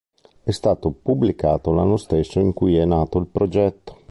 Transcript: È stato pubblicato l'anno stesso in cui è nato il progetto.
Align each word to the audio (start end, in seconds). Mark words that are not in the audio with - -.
È 0.41 0.49
stato 0.49 0.89
pubblicato 0.93 1.71
l'anno 1.71 1.95
stesso 1.95 2.39
in 2.39 2.53
cui 2.53 2.75
è 2.75 2.85
nato 2.85 3.19
il 3.19 3.27
progetto. 3.27 3.99